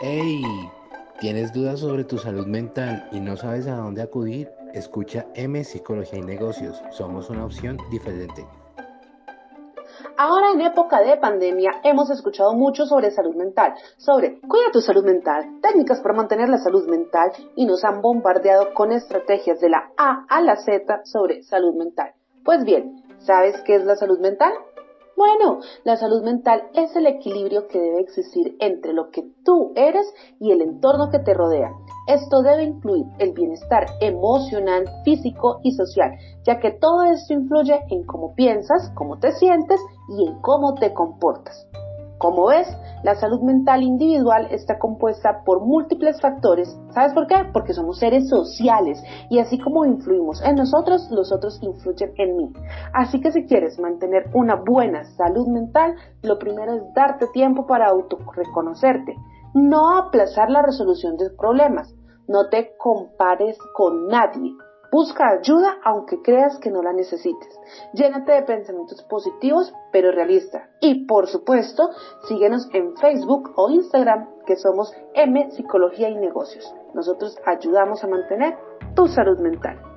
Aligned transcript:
Hey, 0.00 0.42
¿tienes 1.18 1.52
dudas 1.52 1.80
sobre 1.80 2.04
tu 2.04 2.18
salud 2.18 2.46
mental 2.46 3.08
y 3.10 3.18
no 3.18 3.36
sabes 3.36 3.66
a 3.66 3.74
dónde 3.74 4.00
acudir? 4.00 4.48
Escucha 4.72 5.26
M 5.34 5.64
Psicología 5.64 6.20
y 6.20 6.22
Negocios. 6.22 6.80
Somos 6.92 7.28
una 7.30 7.44
opción 7.44 7.78
diferente. 7.90 8.46
Ahora 10.16 10.52
en 10.52 10.60
época 10.60 11.00
de 11.00 11.16
pandemia 11.16 11.80
hemos 11.82 12.10
escuchado 12.10 12.54
mucho 12.54 12.86
sobre 12.86 13.10
salud 13.10 13.34
mental, 13.34 13.74
sobre 13.96 14.38
cuida 14.38 14.70
tu 14.72 14.80
salud 14.80 15.04
mental, 15.04 15.58
técnicas 15.62 16.00
para 16.00 16.14
mantener 16.14 16.48
la 16.48 16.58
salud 16.58 16.88
mental 16.88 17.32
y 17.56 17.66
nos 17.66 17.82
han 17.82 18.00
bombardeado 18.00 18.74
con 18.74 18.92
estrategias 18.92 19.58
de 19.58 19.70
la 19.70 19.90
A 19.96 20.26
a 20.28 20.40
la 20.40 20.54
Z 20.58 21.00
sobre 21.06 21.42
salud 21.42 21.74
mental. 21.74 22.12
Pues 22.44 22.64
bien, 22.64 23.02
¿sabes 23.18 23.60
qué 23.62 23.74
es 23.74 23.84
la 23.84 23.96
salud 23.96 24.20
mental? 24.20 24.52
Bueno, 25.18 25.58
la 25.82 25.96
salud 25.96 26.22
mental 26.22 26.62
es 26.74 26.94
el 26.94 27.04
equilibrio 27.06 27.66
que 27.66 27.80
debe 27.80 28.02
existir 28.02 28.56
entre 28.60 28.92
lo 28.92 29.10
que 29.10 29.24
tú 29.44 29.72
eres 29.74 30.06
y 30.38 30.52
el 30.52 30.62
entorno 30.62 31.10
que 31.10 31.18
te 31.18 31.34
rodea. 31.34 31.72
Esto 32.06 32.40
debe 32.40 32.62
incluir 32.62 33.04
el 33.18 33.32
bienestar 33.32 33.86
emocional, 34.00 34.84
físico 35.04 35.58
y 35.64 35.72
social, 35.72 36.12
ya 36.44 36.60
que 36.60 36.70
todo 36.70 37.02
esto 37.02 37.34
influye 37.34 37.80
en 37.90 38.04
cómo 38.04 38.36
piensas, 38.36 38.92
cómo 38.94 39.18
te 39.18 39.32
sientes 39.32 39.80
y 40.08 40.24
en 40.24 40.40
cómo 40.40 40.74
te 40.74 40.94
comportas. 40.94 41.66
Como 42.18 42.46
ves, 42.46 42.68
la 43.02 43.14
salud 43.14 43.40
mental 43.42 43.82
individual 43.82 44.48
está 44.50 44.78
compuesta 44.78 45.42
por 45.44 45.60
múltiples 45.60 46.20
factores. 46.20 46.76
¿Sabes 46.90 47.12
por 47.12 47.26
qué? 47.26 47.36
Porque 47.52 47.72
somos 47.72 47.98
seres 47.98 48.28
sociales 48.28 49.02
y 49.30 49.38
así 49.38 49.58
como 49.58 49.84
influimos 49.84 50.42
en 50.42 50.56
nosotros, 50.56 51.08
los 51.10 51.32
otros 51.32 51.58
influyen 51.62 52.12
en 52.16 52.36
mí. 52.36 52.52
Así 52.92 53.20
que 53.20 53.32
si 53.32 53.46
quieres 53.46 53.78
mantener 53.78 54.30
una 54.34 54.56
buena 54.56 55.04
salud 55.16 55.46
mental, 55.48 55.94
lo 56.22 56.38
primero 56.38 56.74
es 56.74 56.82
darte 56.94 57.26
tiempo 57.32 57.66
para 57.66 57.88
autorreconocerte, 57.88 59.16
no 59.54 59.96
aplazar 59.96 60.50
la 60.50 60.62
resolución 60.62 61.16
de 61.16 61.30
problemas. 61.30 61.94
No 62.26 62.50
te 62.50 62.76
compares 62.76 63.56
con 63.74 64.08
nadie. 64.08 64.52
Busca 64.90 65.28
ayuda 65.28 65.76
aunque 65.84 66.22
creas 66.22 66.58
que 66.58 66.70
no 66.70 66.82
la 66.82 66.92
necesites. 66.92 67.58
Llénate 67.92 68.32
de 68.32 68.42
pensamientos 68.42 69.02
positivos 69.04 69.72
pero 69.92 70.12
realistas. 70.12 70.68
Y 70.80 71.06
por 71.06 71.28
supuesto, 71.28 71.90
síguenos 72.26 72.68
en 72.72 72.96
Facebook 72.96 73.52
o 73.56 73.70
Instagram 73.70 74.28
que 74.46 74.56
somos 74.56 74.92
M 75.14 75.50
Psicología 75.50 76.08
y 76.08 76.16
Negocios. 76.16 76.74
Nosotros 76.94 77.36
ayudamos 77.44 78.02
a 78.02 78.08
mantener 78.08 78.56
tu 78.94 79.06
salud 79.08 79.38
mental. 79.40 79.87